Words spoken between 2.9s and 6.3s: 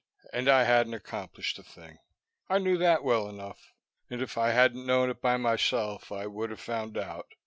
well enough. And if I hadn't known it by myself, I